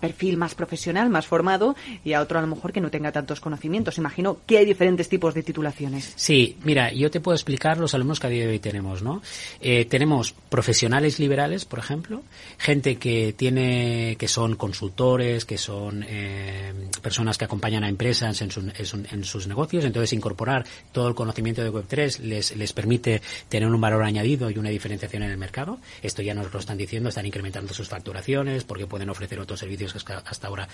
perfil 0.00 0.36
más 0.36 0.54
profesional, 0.54 1.10
más 1.10 1.26
formado, 1.26 1.74
y 2.04 2.12
a 2.12 2.20
otro 2.20 2.38
a 2.38 2.42
lo 2.42 2.48
mejor 2.48 2.72
que 2.72 2.80
no 2.80 2.90
tenga 2.90 3.12
tantos 3.12 3.40
conocimientos. 3.40 3.98
Imagino 3.98 4.38
que 4.46 4.58
hay 4.58 4.64
diferentes 4.64 5.08
tipos 5.08 5.34
de 5.34 5.42
titulaciones. 5.42 6.12
Sí, 6.16 6.56
mira, 6.64 6.92
yo 6.92 7.10
te 7.10 7.20
puedo 7.20 7.34
explicar 7.34 7.78
los 7.78 7.94
alumnos 7.94 8.20
que 8.20 8.26
a 8.26 8.30
día 8.30 8.44
de 8.44 8.52
hoy 8.52 8.58
tenemos, 8.58 9.02
¿no? 9.02 9.22
Eh, 9.60 9.84
tenemos 9.86 10.32
profesionales 10.32 11.18
liberales, 11.18 11.64
por 11.64 11.78
ejemplo, 11.78 12.22
gente 12.58 12.96
que 12.96 13.32
tiene, 13.32 14.16
que 14.18 14.28
son 14.28 14.51
consultores, 14.56 15.44
que 15.44 15.58
son 15.58 16.04
eh, 16.08 16.72
personas 17.00 17.38
que 17.38 17.44
acompañan 17.44 17.84
a 17.84 17.88
empresas 17.88 18.40
en, 18.42 18.50
en, 19.10 19.24
sus 19.24 19.46
negocios. 19.46 19.84
Entonces, 19.84 20.12
incorporar 20.12 20.64
todo 20.92 21.08
el 21.08 21.14
conocimiento 21.14 21.62
de 21.62 21.70
Web3 21.70 22.18
les, 22.20 22.56
les 22.56 22.72
permite 22.72 23.22
tener 23.48 23.68
un 23.68 23.80
valor 23.80 24.02
añadido 24.02 24.50
y 24.50 24.58
una 24.58 24.70
diferenciación 24.70 25.22
en 25.22 25.30
el 25.30 25.38
mercado. 25.38 25.78
Esto 26.02 26.22
ya 26.22 26.34
nos 26.34 26.52
lo 26.52 26.58
están 26.58 26.78
diciendo, 26.78 27.08
están 27.08 27.26
incrementando 27.26 27.72
sus 27.74 27.88
facturaciones 27.88 28.64
porque 28.64 28.86
pueden 28.86 29.10
ofrecer 29.10 29.40
otros 29.40 29.60
servicios 29.60 29.92
que 29.92 30.12
hasta 30.12 30.46
ahora 30.46 30.68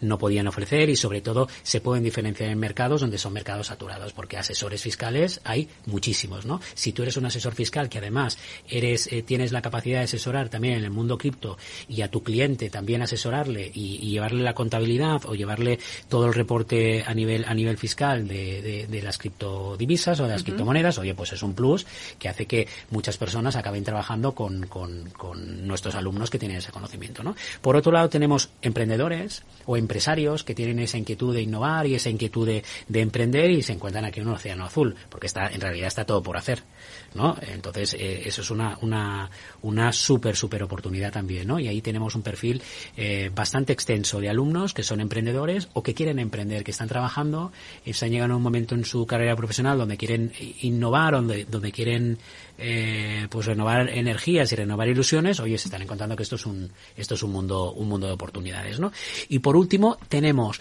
no 0.00 0.18
podían 0.18 0.46
ofrecer 0.46 0.88
y, 0.88 0.96
sobre 0.96 1.20
todo, 1.20 1.48
se 1.62 1.80
pueden 1.80 2.04
diferenciar 2.04 2.50
en 2.50 2.58
mercados 2.58 3.00
donde 3.00 3.18
son 3.18 3.32
mercados 3.32 3.68
saturados 3.68 4.12
porque 4.12 4.36
asesores 4.36 4.82
fiscales 4.82 5.40
hay 5.44 5.68
muchísimos, 5.86 6.46
¿no? 6.46 6.60
Si 6.74 6.92
tú 6.92 7.02
eres 7.02 7.16
un 7.16 7.26
asesor 7.26 7.54
fiscal 7.54 7.88
que 7.88 7.98
además 7.98 8.38
eres, 8.68 9.10
eh, 9.12 9.22
tienes 9.22 9.52
la 9.52 9.62
capacidad 9.62 9.98
de 9.98 10.04
asesorar 10.04 10.48
también 10.48 10.74
en 10.74 10.84
el 10.84 10.90
mundo 10.90 11.18
cripto 11.18 11.58
y 11.88 12.02
a 12.02 12.10
tu 12.10 12.22
cliente 12.22 12.70
también 12.70 13.02
asesorar 13.02 13.23
y, 13.74 13.98
llevarle 14.14 14.42
la 14.42 14.54
contabilidad 14.54 15.24
o 15.26 15.34
llevarle 15.34 15.78
todo 16.08 16.26
el 16.26 16.34
reporte 16.34 17.02
a 17.06 17.14
nivel 17.14 17.44
a 17.46 17.54
nivel 17.54 17.76
fiscal 17.76 18.28
de, 18.28 18.86
de, 18.88 19.02
las 19.02 19.18
criptodivisas 19.18 20.20
o 20.20 20.24
de 20.24 20.30
las 20.30 20.42
criptomonedas, 20.42 20.98
oye, 20.98 21.14
pues 21.14 21.32
es 21.32 21.42
un 21.42 21.54
plus 21.54 21.86
que 22.18 22.28
hace 22.28 22.46
que 22.46 22.68
muchas 22.90 23.16
personas 23.16 23.56
acaben 23.56 23.84
trabajando 23.84 24.32
con, 24.32 24.66
con, 24.66 25.10
con 25.10 25.66
nuestros 25.66 25.94
alumnos 25.94 26.30
que 26.30 26.38
tienen 26.38 26.58
ese 26.58 26.72
conocimiento, 26.72 27.22
¿no? 27.22 27.36
Por 27.60 27.76
otro 27.76 27.92
lado, 27.92 28.08
tenemos 28.08 28.50
emprendedores 28.62 29.42
o 29.66 29.76
empresarios 29.76 30.44
que 30.44 30.54
tienen 30.54 30.78
esa 30.78 30.98
inquietud 30.98 31.34
de 31.34 31.42
innovar 31.42 31.86
y 31.86 31.94
esa 31.94 32.10
inquietud 32.10 32.46
de, 32.46 32.64
de 32.88 33.00
emprender 33.00 33.50
y 33.50 33.62
se 33.62 33.72
encuentran 33.72 34.04
aquí 34.04 34.20
en 34.20 34.28
un 34.28 34.34
océano 34.34 34.64
azul, 34.64 34.94
porque 35.08 35.26
está, 35.26 35.48
en 35.48 35.60
realidad 35.60 35.88
está 35.88 36.04
todo 36.04 36.22
por 36.22 36.36
hacer. 36.36 36.62
¿No? 37.14 37.36
Entonces, 37.40 37.94
eh, 37.94 38.22
eso 38.26 38.42
es 38.42 38.50
una, 38.50 38.78
una, 38.82 39.30
una 39.62 39.92
súper, 39.92 40.36
súper 40.36 40.62
oportunidad 40.62 41.12
también, 41.12 41.48
¿no? 41.48 41.58
Y 41.58 41.68
ahí 41.68 41.80
tenemos 41.80 42.14
un 42.14 42.22
perfil 42.22 42.62
eh, 42.96 43.14
eh, 43.14 43.30
bastante 43.32 43.72
extenso 43.72 44.18
de 44.18 44.28
alumnos 44.28 44.74
que 44.74 44.82
son 44.82 44.98
emprendedores 44.98 45.68
o 45.72 45.82
que 45.82 45.94
quieren 45.94 46.18
emprender, 46.18 46.64
que 46.64 46.72
están 46.72 46.88
trabajando, 46.88 47.52
y 47.84 47.90
están 47.90 48.10
llegando 48.10 48.34
a 48.34 48.36
un 48.38 48.42
momento 48.42 48.74
en 48.74 48.84
su 48.84 49.06
carrera 49.06 49.36
profesional 49.36 49.78
donde 49.78 49.96
quieren 49.96 50.32
innovar, 50.62 51.12
donde, 51.12 51.44
donde 51.44 51.70
quieren 51.70 52.18
eh, 52.58 53.28
pues 53.30 53.46
renovar 53.46 53.88
energías 53.88 54.50
y 54.50 54.56
renovar 54.56 54.88
ilusiones, 54.88 55.38
oye, 55.38 55.58
se 55.58 55.68
están 55.68 55.82
encontrando 55.82 56.16
que 56.16 56.22
esto 56.22 56.36
es 56.36 56.44
un, 56.44 56.72
esto 56.96 57.14
es 57.14 57.22
un 57.22 57.30
mundo, 57.30 57.72
un 57.72 57.88
mundo 57.88 58.06
de 58.06 58.14
oportunidades, 58.14 58.80
¿no? 58.80 58.90
Y 59.28 59.38
por 59.38 59.56
último, 59.56 59.98
tenemos 60.08 60.60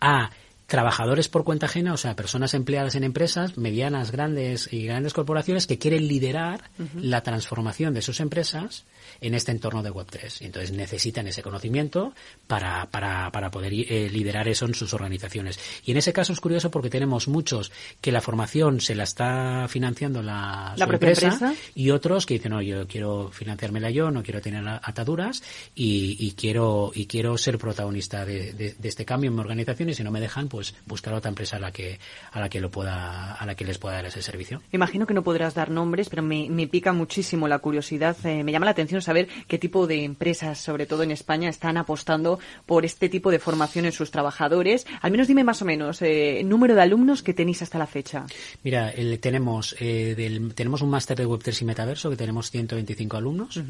a 0.00 0.28
trabajadores 0.66 1.28
por 1.28 1.44
cuenta 1.44 1.66
ajena, 1.66 1.92
o 1.92 1.96
sea, 1.96 2.16
personas 2.16 2.54
empleadas 2.54 2.94
en 2.94 3.04
empresas 3.04 3.56
medianas, 3.56 4.10
grandes 4.10 4.72
y 4.72 4.86
grandes 4.86 5.12
corporaciones 5.12 5.66
que 5.66 5.78
quieren 5.78 6.08
liderar 6.08 6.70
la 7.00 7.22
transformación 7.22 7.94
de 7.94 8.02
sus 8.02 8.20
empresas 8.20 8.84
en 9.20 9.34
este 9.34 9.52
entorno 9.52 9.82
de 9.82 9.92
Web3. 9.92 10.42
Y 10.42 10.46
entonces 10.46 10.72
necesitan 10.72 11.26
ese 11.28 11.42
conocimiento 11.42 12.12
para, 12.46 12.86
para, 12.90 13.30
para 13.30 13.50
poder 13.50 13.72
eh, 13.72 14.08
liderar 14.10 14.48
eso 14.48 14.66
en 14.66 14.74
sus 14.74 14.92
organizaciones. 14.92 15.58
Y 15.84 15.92
en 15.92 15.98
ese 15.98 16.12
caso 16.12 16.32
es 16.32 16.40
curioso 16.40 16.70
porque 16.70 16.90
tenemos 16.90 17.28
muchos 17.28 17.70
que 18.00 18.12
la 18.12 18.20
formación 18.20 18.80
se 18.80 18.94
la 18.94 19.04
está 19.04 19.66
financiando 19.68 20.22
la, 20.22 20.74
¿La 20.76 20.84
empresa, 20.84 21.54
y 21.74 21.90
otros 21.90 22.26
que 22.26 22.34
dicen, 22.34 22.52
no, 22.52 22.62
yo 22.62 22.86
quiero 22.86 23.30
financiármela 23.30 23.90
yo, 23.90 24.10
no 24.10 24.22
quiero 24.22 24.40
tener 24.40 24.66
ataduras 24.66 25.42
y, 25.74 26.16
y 26.18 26.32
quiero 26.32 26.90
y 26.94 27.06
quiero 27.06 27.38
ser 27.38 27.58
protagonista 27.58 28.24
de, 28.24 28.52
de, 28.52 28.76
este 28.82 29.04
cambio 29.04 29.28
en 29.28 29.34
mi 29.34 29.40
organización 29.40 29.90
y 29.90 29.94
si 29.94 30.02
no 30.02 30.10
me 30.10 30.20
dejan, 30.20 30.48
pues 30.48 30.55
buscar 30.86 31.14
otra 31.14 31.28
empresa 31.28 31.56
a 31.56 31.60
la 31.60 31.72
que 31.72 31.98
a 32.32 32.40
la 32.40 32.48
que 32.48 32.60
lo 32.60 32.70
pueda 32.70 33.34
a 33.34 33.46
la 33.46 33.54
que 33.54 33.64
les 33.64 33.78
pueda 33.78 33.96
dar 33.96 34.06
ese 34.06 34.22
servicio. 34.22 34.62
Imagino 34.72 35.06
que 35.06 35.14
no 35.14 35.22
podrás 35.22 35.54
dar 35.54 35.70
nombres, 35.70 36.08
pero 36.08 36.22
me, 36.22 36.48
me 36.50 36.66
pica 36.66 36.92
muchísimo 36.92 37.48
la 37.48 37.58
curiosidad, 37.58 38.16
eh, 38.24 38.44
me 38.44 38.52
llama 38.52 38.66
la 38.66 38.72
atención 38.72 39.02
saber 39.02 39.28
qué 39.46 39.58
tipo 39.58 39.86
de 39.86 40.04
empresas, 40.04 40.58
sobre 40.58 40.86
todo 40.86 41.02
en 41.02 41.10
España, 41.10 41.48
están 41.48 41.76
apostando 41.76 42.38
por 42.66 42.84
este 42.84 43.08
tipo 43.08 43.30
de 43.30 43.38
formación 43.38 43.84
en 43.84 43.92
sus 43.92 44.10
trabajadores. 44.10 44.86
Al 45.02 45.10
menos 45.10 45.28
dime 45.28 45.44
más 45.44 45.62
o 45.62 45.64
menos 45.64 46.00
eh, 46.02 46.42
número 46.44 46.74
de 46.74 46.82
alumnos 46.82 47.22
que 47.22 47.34
tenéis 47.34 47.62
hasta 47.62 47.78
la 47.78 47.86
fecha. 47.86 48.26
Mira, 48.62 48.90
el, 48.90 49.18
tenemos 49.20 49.76
eh, 49.78 50.14
del, 50.16 50.54
tenemos 50.54 50.82
un 50.82 50.90
máster 50.90 51.16
de 51.18 51.26
Web3 51.26 51.62
y 51.62 51.64
Metaverso 51.64 52.10
que 52.10 52.16
tenemos 52.16 52.50
125 52.50 53.16
alumnos 53.16 53.60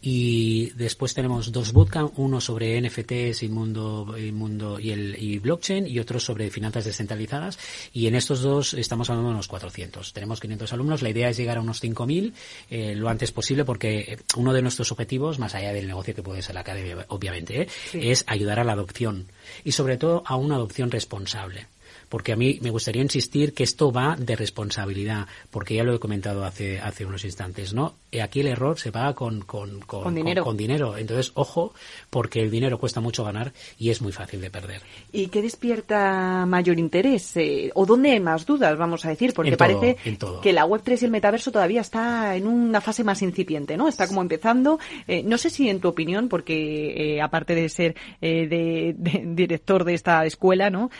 y 0.00 0.70
después 0.76 1.14
tenemos 1.14 1.52
dos 1.52 1.72
bootcamp, 1.72 2.18
uno 2.18 2.40
sobre 2.40 2.80
NFTs 2.80 3.42
y 3.42 3.48
mundo 3.48 4.14
y 4.18 4.32
mundo 4.32 4.78
y 4.78 4.90
el 4.90 5.16
y 5.18 5.38
blockchain 5.38 5.86
y 5.86 5.98
otro 5.98 6.19
sobre 6.20 6.50
finanzas 6.50 6.84
descentralizadas 6.84 7.58
y 7.92 8.06
en 8.06 8.14
estos 8.14 8.42
dos 8.42 8.74
estamos 8.74 9.10
hablando 9.10 9.30
de 9.30 9.34
unos 9.34 9.48
400. 9.48 10.12
Tenemos 10.12 10.40
500 10.40 10.72
alumnos. 10.72 11.02
La 11.02 11.10
idea 11.10 11.28
es 11.28 11.36
llegar 11.36 11.58
a 11.58 11.60
unos 11.60 11.82
5.000 11.82 12.32
eh, 12.70 12.94
lo 12.94 13.08
antes 13.08 13.32
posible 13.32 13.64
porque 13.64 14.18
uno 14.36 14.52
de 14.52 14.62
nuestros 14.62 14.92
objetivos, 14.92 15.38
más 15.38 15.54
allá 15.54 15.72
del 15.72 15.86
negocio 15.86 16.14
que 16.14 16.22
puede 16.22 16.42
ser 16.42 16.54
la 16.54 16.60
academia, 16.60 17.04
obviamente, 17.08 17.62
¿eh? 17.62 17.68
es 17.92 18.24
ayudar 18.26 18.60
a 18.60 18.64
la 18.64 18.72
adopción 18.72 19.26
y 19.64 19.72
sobre 19.72 19.96
todo 19.96 20.22
a 20.26 20.36
una 20.36 20.56
adopción 20.56 20.90
responsable 20.90 21.66
porque 22.10 22.32
a 22.32 22.36
mí 22.36 22.58
me 22.60 22.70
gustaría 22.70 23.00
insistir 23.00 23.54
que 23.54 23.62
esto 23.62 23.92
va 23.92 24.16
de 24.18 24.34
responsabilidad, 24.36 25.26
porque 25.50 25.76
ya 25.76 25.84
lo 25.84 25.94
he 25.94 26.00
comentado 26.00 26.44
hace, 26.44 26.80
hace 26.80 27.06
unos 27.06 27.24
instantes, 27.24 27.72
¿no? 27.72 27.94
Aquí 28.20 28.40
el 28.40 28.48
error 28.48 28.78
se 28.78 28.90
paga 28.90 29.14
con, 29.14 29.42
con, 29.42 29.80
con, 29.80 30.12
dinero. 30.12 30.42
Con, 30.42 30.56
dinero. 30.56 30.96
Entonces, 30.96 31.30
ojo, 31.34 31.72
porque 32.10 32.40
el 32.40 32.50
dinero 32.50 32.78
cuesta 32.78 33.00
mucho 33.00 33.22
ganar 33.22 33.52
y 33.78 33.90
es 33.90 34.02
muy 34.02 34.10
fácil 34.10 34.40
de 34.40 34.50
perder. 34.50 34.82
¿Y 35.12 35.28
qué 35.28 35.40
despierta 35.40 36.44
mayor 36.46 36.80
interés? 36.80 37.36
Eh, 37.36 37.70
¿O 37.74 37.86
dónde 37.86 38.10
hay 38.10 38.20
más 38.20 38.44
dudas, 38.44 38.76
vamos 38.76 39.04
a 39.04 39.10
decir? 39.10 39.32
Porque 39.32 39.56
parece 39.56 39.96
que 40.42 40.52
la 40.52 40.66
Web3 40.66 41.02
y 41.02 41.04
el 41.04 41.10
metaverso 41.12 41.52
todavía 41.52 41.80
está 41.80 42.34
en 42.34 42.48
una 42.48 42.80
fase 42.80 43.04
más 43.04 43.22
incipiente, 43.22 43.76
¿no? 43.76 43.86
Está 43.86 44.08
como 44.08 44.20
empezando. 44.20 44.80
Eh, 45.06 45.22
no 45.22 45.38
sé 45.38 45.48
si 45.48 45.68
en 45.68 45.78
tu 45.78 45.86
opinión, 45.86 46.28
porque 46.28 47.14
eh, 47.14 47.22
aparte 47.22 47.54
de 47.54 47.68
ser 47.68 47.94
de, 48.20 48.96
director 48.98 49.84
de 49.84 49.94
esta 49.94 50.26
escuela, 50.26 50.70
¿no? 50.70 50.90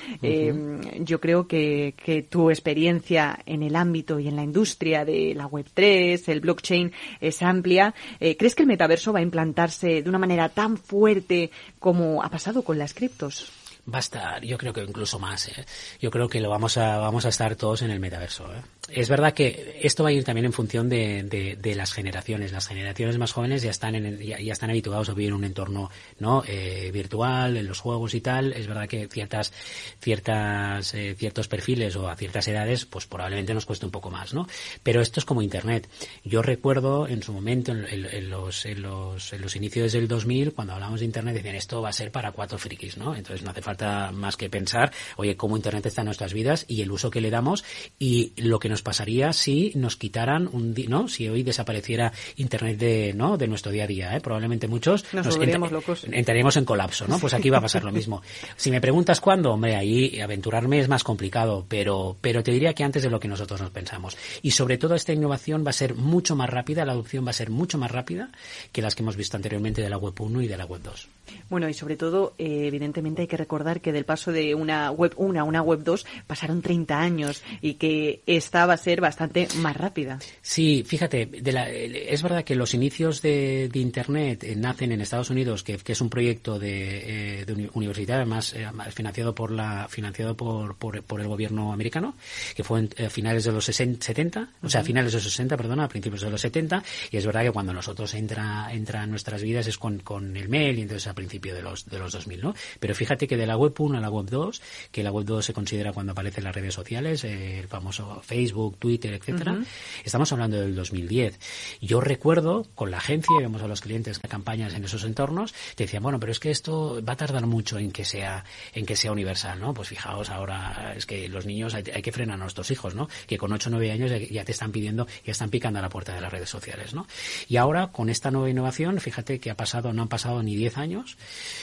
Yo 1.05 1.21
creo 1.21 1.47
que, 1.47 1.95
que 2.03 2.23
tu 2.23 2.51
experiencia 2.51 3.39
en 3.47 3.63
el 3.63 3.77
ámbito 3.77 4.19
y 4.19 4.29
en 4.29 4.37
la 4.37 4.43
industria 4.43 5.05
de 5.05 5.35
la 5.35 5.49
Web3, 5.49 6.23
el 6.29 6.41
blockchain, 6.41 6.93
es 7.21 7.43
amplia. 7.43 7.95
Eh, 8.19 8.37
¿Crees 8.37 8.55
que 8.55 8.63
el 8.63 8.69
metaverso 8.69 9.13
va 9.13 9.21
a 9.21 9.23
implantarse 9.23 10.03
de 10.03 10.09
una 10.09 10.19
manera 10.19 10.49
tan 10.49 10.77
fuerte 10.77 11.51
como 11.79 12.23
ha 12.23 12.31
pasado 12.31 12.63
con 12.63 12.79
las 12.79 12.95
criptos? 12.95 13.60
Va 13.93 13.99
a 13.99 14.01
estar, 14.01 14.43
yo 14.45 14.57
creo 14.59 14.73
que 14.73 14.83
incluso 14.83 15.19
más. 15.19 15.49
¿eh? 15.49 15.65
Yo 16.01 16.11
creo 16.11 16.29
que 16.29 16.41
lo 16.41 16.51
vamos 16.51 16.77
a, 16.77 16.99
vamos 16.99 17.25
a 17.25 17.31
estar 17.31 17.57
todos 17.57 17.83
en 17.83 17.91
el 17.91 18.01
metaverso. 18.01 18.53
¿eh? 18.53 18.61
es 18.93 19.09
verdad 19.09 19.35
que 19.35 19.79
esto 19.83 20.03
va 20.03 20.09
a 20.09 20.13
ir 20.13 20.25
también 20.25 20.47
en 20.47 20.53
función 20.53 20.89
de, 20.89 21.57
de, 21.61 21.75
las 21.75 21.93
generaciones. 21.93 22.53
Las 22.53 22.67
generaciones 22.67 23.19
más 23.19 23.33
jóvenes 23.33 23.63
ya 23.63 23.71
están 23.71 23.95
en 23.95 24.19
ya, 24.19 24.37
están 24.37 24.71
habituados 24.71 25.09
a 25.09 25.15
vivir 25.15 25.29
en 25.29 25.35
un 25.35 25.45
entorno 25.45 25.91
no 26.19 26.43
eh, 26.47 26.91
virtual, 26.93 27.57
en 27.57 27.67
los 27.67 27.81
juegos 27.81 28.15
y 28.15 28.21
tal. 28.21 28.53
Es 28.53 28.67
verdad 28.67 28.89
que 28.89 29.09
ciertas 29.09 29.53
ciertas 30.01 30.95
eh, 30.95 31.15
ciertos 31.17 31.49
perfiles 31.49 31.95
o 31.97 32.09
a 32.09 32.17
ciertas 32.17 32.47
edades, 32.49 32.85
pues 32.85 33.07
probablemente 33.07 33.55
nos 33.55 33.67
cueste 33.67 33.87
un 33.87 33.93
poco 33.93 34.11
más, 34.11 34.35
¿no? 34.35 34.49
Pero 34.83 35.01
esto 35.01 35.21
es 35.21 35.27
como 35.27 35.43
Internet. 35.43 35.89
Yo 36.25 36.43
recuerdo 36.43 37.07
en 37.07 37.23
su 37.23 37.33
momento, 37.33 37.73
en, 37.73 38.31
los, 38.31 38.67
en, 38.67 38.83
los, 38.83 39.33
en 39.33 39.43
los 39.43 39.57
inicios 39.57 39.93
del 39.93 40.09
2000, 40.09 40.53
cuando 40.53 40.75
hablamos 40.75 41.01
de 41.01 41.07
Internet, 41.07 41.35
decían 41.35 41.55
esto 41.55 41.81
va 41.81 41.91
a 41.91 41.93
ser 41.93 42.11
para 42.11 42.33
cuatro 42.33 42.59
frikis, 42.59 42.97
¿no? 42.97 43.15
Entonces 43.15 43.43
no 43.43 43.51
hace 43.51 43.63
falta 43.63 43.80
más 43.81 44.37
que 44.37 44.51
pensar, 44.51 44.93
oye, 45.17 45.37
cómo 45.37 45.57
Internet 45.57 45.87
está 45.87 46.03
en 46.03 46.07
nuestras 46.07 46.33
vidas 46.33 46.65
y 46.69 46.83
el 46.83 46.91
uso 46.91 47.11
que 47.11 47.21
le 47.21 47.31
damos 47.31 47.65
y 47.99 48.33
lo 48.37 48.59
que 48.59 48.69
nos 48.69 48.83
pasaría 48.83 49.33
si 49.33 49.73
nos 49.75 49.97
quitaran 49.97 50.49
un 50.53 50.75
no 50.89 51.09
si 51.09 51.29
hoy 51.29 51.43
desapareciera 51.43 52.13
internet 52.37 52.79
de 52.79 53.13
no 53.15 53.37
de 53.37 53.47
nuestro 53.47 53.73
día 53.73 53.85
a 53.85 53.87
día 53.87 54.17
¿eh? 54.17 54.21
probablemente 54.21 54.69
muchos 54.69 55.05
nos, 55.13 55.27
locos. 55.71 56.05
entraríamos 56.11 56.57
en 56.57 56.65
colapso 56.65 57.07
no 57.07 57.19
pues 57.19 57.35
aquí 57.35 57.51
va 57.51 57.59
a 57.59 57.61
pasar 57.61 57.85
lo 57.85 57.93
mismo. 57.93 58.23
Si 58.57 58.71
me 58.71 58.81
preguntas 58.81 59.21
cuándo 59.21 59.53
hombre 59.53 59.77
ahí 59.77 60.21
aventurarme 60.21 60.79
es 60.79 60.89
más 60.89 61.05
complicado 61.05 61.67
pero 61.69 62.17
pero 62.21 62.43
te 62.43 62.53
diría 62.53 62.75
que 62.75 62.85
antes 62.85 63.03
de 63.03 63.11
lo 63.11 63.21
que 63.21 63.29
nosotros 63.29 63.61
nos 63.61 63.71
pensamos. 63.71 64.17
Y 64.43 64.53
sobre 64.53 64.79
todo 64.79 64.95
esta 64.95 65.13
innovación 65.13 65.65
va 65.65 65.71
a 65.71 65.75
ser 65.75 65.95
mucho 65.95 66.37
más 66.37 66.49
rápida 66.49 66.85
la 66.85 66.93
adopción 66.93 67.27
va 67.27 67.31
a 67.31 67.35
ser 67.35 67.51
mucho 67.51 67.79
más 67.79 67.91
rápida 67.91 68.31
que 68.73 68.83
las 68.83 68.95
que 68.95 69.03
hemos 69.03 69.17
visto 69.17 69.37
anteriormente 69.37 69.83
de 69.83 69.91
la 69.91 69.99
web 69.99 70.15
1 70.19 70.43
y 70.43 70.49
de 70.49 70.57
la 70.57 70.65
web 70.65 70.81
2 70.83 71.09
bueno 71.49 71.69
y 71.69 71.75
sobre 71.75 71.97
todo 71.97 72.35
eh, 72.39 72.67
evidentemente 72.67 73.23
hay 73.23 73.29
que 73.29 73.37
recordar 73.37 73.60
que 73.81 73.93
del 73.93 74.05
paso 74.05 74.33
de 74.33 74.55
una 74.55 74.91
web 74.91 75.13
1 75.17 75.41
a 75.41 75.45
una 75.45 75.63
web 75.63 75.83
2 75.83 76.07
pasaron 76.27 76.63
30 76.63 76.99
años 76.99 77.43
y 77.61 77.75
que 77.75 78.23
estaba 78.27 78.71
va 78.71 78.75
a 78.75 78.77
ser 78.77 79.01
bastante 79.01 79.49
más 79.57 79.77
rápida. 79.77 80.19
Sí, 80.43 80.85
fíjate, 80.87 81.27
de 81.27 81.53
la, 81.53 81.69
es 81.69 82.23
verdad 82.23 82.45
que 82.45 82.55
los 82.55 82.73
inicios 82.73 83.21
de, 83.21 83.69
de 83.69 83.79
Internet 83.81 84.45
eh, 84.45 84.55
nacen 84.55 84.93
en 84.93 85.01
Estados 85.01 85.31
Unidos, 85.31 85.63
que, 85.63 85.77
que 85.79 85.93
es 85.93 86.01
un 86.01 86.09
proyecto 86.09 86.59
de, 86.59 87.41
eh, 87.41 87.45
de 87.45 87.71
universidad, 87.75 88.19
además 88.19 88.55
eh, 88.55 88.69
financiado 88.93 89.35
por 89.35 89.51
la 89.51 89.89
financiado 89.89 90.37
por, 90.37 90.77
por, 90.77 91.03
por, 91.03 91.21
el 91.21 91.29
gobierno 91.29 91.73
americano, 91.73 92.15
que 92.55 92.63
fue 92.63 92.81
a 92.81 92.85
eh, 92.97 93.11
finales 93.11 93.45
de 93.45 93.53
los 93.53 93.65
60, 93.65 94.05
70, 94.05 94.49
o 94.63 94.69
sea, 94.69 94.83
a 94.83 94.85
finales 94.85 95.13
de 95.13 95.17
los 95.17 95.25
60, 95.25 95.57
perdona, 95.57 95.85
a 95.85 95.89
principios 95.89 96.23
de 96.23 96.31
los 96.31 96.41
70, 96.41 96.83
y 97.11 97.17
es 97.17 97.27
verdad 97.27 97.43
que 97.43 97.51
cuando 97.51 97.73
nosotros 97.73 98.15
entra, 98.15 98.69
entra 98.73 99.05
en 99.05 99.11
nuestras 99.11 99.43
vidas 99.43 99.67
es 99.67 99.79
con, 99.79 99.99
con 99.99 100.37
el 100.37 100.49
mail 100.49 100.79
y 100.79 100.83
entonces 100.83 101.09
a 101.09 101.15
principios 101.15 101.57
de 101.57 101.63
los, 101.63 101.87
de 101.87 101.99
los 101.99 102.13
2000, 102.13 102.41
¿no? 102.41 102.55
Pero 102.79 102.95
fíjate 102.95 103.27
que 103.27 103.37
de 103.37 103.47
la 103.51 103.57
web 103.57 103.75
1 103.77 103.99
a 103.99 104.01
la 104.01 104.11
web 104.11 104.27
2, 104.31 104.63
que 104.93 105.03
la 105.03 105.11
web 105.11 105.25
2 105.25 105.45
se 105.45 105.53
considera 105.53 105.93
cuando 105.93 106.13
aparecen 106.13 106.45
las 106.45 106.55
redes 106.55 106.73
sociales, 106.73 107.25
el 107.25 107.67
famoso 107.67 108.23
Facebook, 108.25 108.79
Twitter, 108.79 109.13
etcétera. 109.13 109.59
Estamos 110.05 110.31
hablando 110.31 110.61
del 110.61 110.77
2010. 110.77 111.41
Yo 111.81 112.01
recuerdo 112.01 112.69
con 112.77 112.93
la 112.93 112.99
agencia, 112.99 113.35
vemos 113.41 113.61
a 113.63 113.67
los 113.67 113.81
clientes 113.81 114.21
que 114.21 114.29
campañas 114.29 114.75
en 114.75 114.85
esos 114.85 115.03
entornos, 115.03 115.53
te 115.75 115.83
decían, 115.83 116.05
bueno, 116.05 116.21
pero 116.21 116.31
es 116.31 116.39
que 116.39 116.53
esto 116.53 117.03
va 117.05 117.15
a 117.15 117.17
tardar 117.17 117.45
mucho 117.47 117.77
en 117.79 117.91
que 117.91 118.05
sea 118.05 118.45
en 118.73 118.87
que 118.87 118.95
sea 118.95 119.11
universal, 119.11 119.59
¿no? 119.59 119.75
Pues 119.75 119.89
fijaos 119.89 120.31
ahora 120.31 120.95
es 120.97 121.05
que 121.07 121.29
los 121.29 121.45
niños 121.45 121.75
hay, 121.75 121.83
que 121.83 122.13
frenar 122.13 122.35
a 122.35 122.39
nuestros 122.39 122.71
hijos, 122.71 122.95
¿no? 122.95 123.09
Que 123.27 123.37
con 123.37 123.53
8 123.53 123.69
o 123.69 123.73
9 123.73 123.91
años 123.91 124.13
ya, 124.31 124.45
te 124.45 124.53
están 124.53 124.71
pidiendo, 124.71 125.09
ya 125.25 125.33
están 125.33 125.51
picando 125.51 125.81
a 125.81 125.83
la 125.83 125.89
puerta 125.89 126.15
de 126.15 126.21
las 126.21 126.31
redes 126.31 126.49
sociales, 126.49 126.95
¿no? 126.95 127.09
Y 127.49 127.57
ahora 127.57 127.89
con 127.89 128.11
esta 128.11 128.31
nueva 128.31 128.49
innovación, 128.49 129.01
fíjate 129.01 129.41
que 129.41 129.51
ha 129.51 129.57
pasado, 129.57 129.93
no 129.93 130.03
han 130.03 130.09
pasado 130.09 130.41
ni 130.45 130.55
10 130.55 130.79
años 130.79 131.17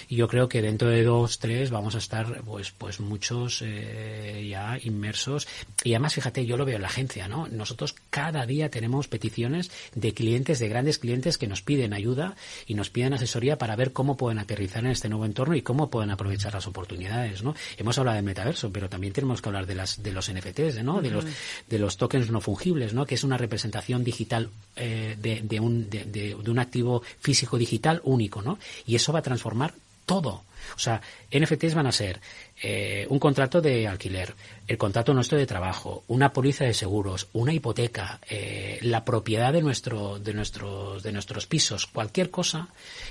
y 0.09 0.17
yo 0.17 0.27
creo 0.27 0.49
que 0.49 0.61
dentro 0.61 0.89
de 0.89 1.03
2, 1.03 1.39
3 1.39 1.69
vamos 1.77 1.95
a 1.95 1.99
estar 1.99 2.41
pues 2.41 2.71
pues 2.71 2.99
muchos 2.99 3.61
eh, 3.63 4.47
ya 4.49 4.79
inmersos 4.83 5.47
y 5.83 5.93
además 5.93 6.15
fíjate, 6.15 6.45
yo 6.45 6.57
lo 6.57 6.65
veo 6.65 6.77
en 6.77 6.81
la 6.81 6.87
agencia, 6.87 7.27
¿no? 7.27 7.47
Nosotros 7.47 7.95
cada 8.09 8.45
día 8.45 8.69
tenemos 8.69 9.07
peticiones 9.07 9.71
de 9.93 10.13
clientes, 10.13 10.59
de 10.59 10.69
grandes 10.69 10.97
clientes 10.97 11.37
que 11.37 11.47
nos 11.47 11.61
piden 11.61 11.93
ayuda 11.93 12.35
y 12.65 12.73
nos 12.73 12.89
piden 12.89 13.13
asesoría 13.13 13.57
para 13.57 13.75
ver 13.75 13.93
cómo 13.93 14.17
pueden 14.17 14.39
aterrizar 14.39 14.83
en 14.85 14.91
este 14.91 15.07
nuevo 15.07 15.25
entorno 15.25 15.55
y 15.55 15.61
cómo 15.61 15.89
pueden 15.89 16.09
aprovechar 16.09 16.53
las 16.53 16.67
oportunidades, 16.67 17.43
¿no? 17.43 17.55
Hemos 17.77 17.97
hablado 17.97 18.15
del 18.15 18.25
metaverso, 18.25 18.71
pero 18.71 18.89
también 18.89 19.13
tenemos 19.13 19.41
que 19.41 19.49
hablar 19.49 19.67
de 19.67 19.75
las 19.75 20.01
de 20.01 20.11
los 20.11 20.31
NFTs, 20.31 20.83
¿no? 20.83 21.01
De 21.01 21.11
los 21.11 21.25
de 21.69 21.79
los 21.79 21.97
tokens 21.97 22.31
no 22.31 22.41
fungibles, 22.41 22.93
¿no? 22.93 23.05
Que 23.05 23.15
es 23.15 23.23
una 23.23 23.37
representación 23.37 24.03
digital 24.03 24.49
eh, 24.75 25.15
de, 25.19 25.41
de, 25.41 25.59
un 25.59 25.89
de, 25.89 26.05
de 26.05 26.35
un 26.35 26.59
activo 26.59 27.03
físico 27.19 27.57
digital 27.57 28.01
único, 28.03 28.41
¿no? 28.41 28.57
Y 28.87 28.95
eso 28.95 29.13
va 29.13 29.19
a 29.19 29.21
transformar 29.21 29.73
todo. 30.07 30.45
O 30.75 30.79
sea, 30.79 31.01
NFTs 31.31 31.75
van 31.75 31.85
a 31.85 31.91
ser 31.91 32.19
eh, 32.61 33.05
un 33.09 33.19
contrato 33.19 33.61
de 33.61 33.87
alquiler, 33.87 34.33
el 34.67 34.77
contrato 34.77 35.13
nuestro 35.13 35.37
de 35.37 35.45
trabajo, 35.45 36.03
una 36.07 36.33
póliza 36.33 36.65
de 36.65 36.73
seguros, 36.73 37.27
una 37.33 37.53
hipoteca, 37.53 38.19
eh, 38.29 38.79
la 38.81 39.05
propiedad 39.05 39.53
de 39.53 39.61
nuestro, 39.61 40.17
de 40.17 40.33
nuestros, 40.33 41.03
de 41.03 41.11
nuestros 41.11 41.45
pisos, 41.45 41.85
cualquier 41.85 42.31
cosa 42.31 42.69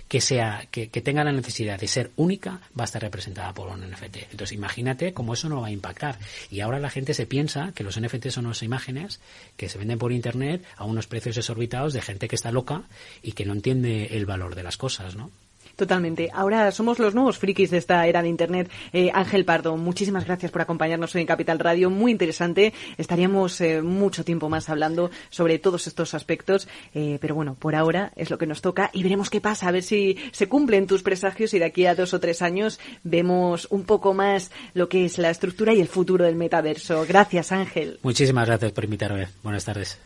que 0.08 0.20
sea, 0.20 0.66
que, 0.70 0.88
que, 0.88 1.00
tenga 1.00 1.22
la 1.22 1.32
necesidad 1.32 1.78
de 1.78 1.86
ser 1.86 2.10
única, 2.16 2.60
va 2.78 2.82
a 2.82 2.84
estar 2.84 3.02
representada 3.02 3.52
por 3.54 3.68
un 3.68 3.88
NFT. 3.88 4.16
Entonces, 4.32 4.52
imagínate 4.52 5.12
cómo 5.12 5.34
eso 5.34 5.48
no 5.48 5.60
va 5.60 5.68
a 5.68 5.70
impactar. 5.72 6.18
Y 6.50 6.60
ahora 6.60 6.80
la 6.80 6.90
gente 6.90 7.14
se 7.14 7.26
piensa 7.26 7.72
que 7.74 7.84
los 7.84 8.00
NFT 8.00 8.28
son 8.30 8.46
unas 8.46 8.62
imágenes 8.62 9.20
que 9.56 9.68
se 9.68 9.78
venden 9.78 9.98
por 9.98 10.12
internet 10.12 10.64
a 10.76 10.84
unos 10.84 11.06
precios 11.06 11.36
desorbitados 11.36 11.92
de 11.92 12.02
gente 12.02 12.26
que 12.26 12.36
está 12.36 12.50
loca 12.50 12.82
y 13.22 13.32
que 13.32 13.44
no 13.44 13.52
entiende 13.52 14.16
el 14.16 14.26
valor 14.26 14.54
de 14.54 14.62
las 14.62 14.76
cosas, 14.76 15.14
¿no? 15.14 15.30
Totalmente. 15.76 16.30
Ahora 16.32 16.72
somos 16.72 16.98
los 16.98 17.14
nuevos 17.14 17.36
frikis 17.36 17.70
de 17.70 17.76
esta 17.76 18.06
era 18.06 18.22
de 18.22 18.28
Internet. 18.28 18.70
Eh, 18.94 19.10
Ángel 19.12 19.44
Pardo, 19.44 19.76
muchísimas 19.76 20.24
gracias 20.24 20.50
por 20.50 20.62
acompañarnos 20.62 21.14
hoy 21.14 21.20
en 21.20 21.26
Capital 21.26 21.58
Radio. 21.58 21.90
Muy 21.90 22.12
interesante. 22.12 22.72
Estaríamos 22.96 23.60
eh, 23.60 23.82
mucho 23.82 24.24
tiempo 24.24 24.48
más 24.48 24.70
hablando 24.70 25.10
sobre 25.28 25.58
todos 25.58 25.86
estos 25.86 26.14
aspectos. 26.14 26.66
Eh, 26.94 27.18
pero 27.20 27.34
bueno, 27.34 27.56
por 27.58 27.74
ahora 27.74 28.10
es 28.16 28.30
lo 28.30 28.38
que 28.38 28.46
nos 28.46 28.62
toca 28.62 28.90
y 28.94 29.02
veremos 29.02 29.28
qué 29.28 29.42
pasa. 29.42 29.68
A 29.68 29.70
ver 29.70 29.82
si 29.82 30.16
se 30.32 30.48
cumplen 30.48 30.86
tus 30.86 31.02
presagios 31.02 31.52
y 31.52 31.58
de 31.58 31.66
aquí 31.66 31.84
a 31.84 31.94
dos 31.94 32.14
o 32.14 32.20
tres 32.20 32.40
años 32.40 32.80
vemos 33.04 33.68
un 33.70 33.84
poco 33.84 34.14
más 34.14 34.50
lo 34.72 34.88
que 34.88 35.04
es 35.04 35.18
la 35.18 35.28
estructura 35.28 35.74
y 35.74 35.80
el 35.82 35.88
futuro 35.88 36.24
del 36.24 36.36
metaverso. 36.36 37.04
Gracias, 37.06 37.52
Ángel. 37.52 37.98
Muchísimas 38.02 38.46
gracias 38.46 38.72
por 38.72 38.84
invitarme. 38.84 39.28
Buenas 39.42 39.66
tardes. 39.66 39.98